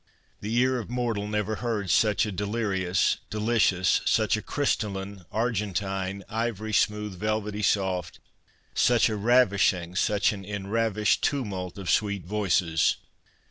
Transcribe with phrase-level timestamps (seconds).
[0.39, 6.73] The ear of mortal never heard such a delirious, delicious, such a crystalline, argentine, ivory
[6.73, 8.17] smooth, velvety soft,
[8.73, 12.95] such a ravishing, such an enravished tumult of sweet voices.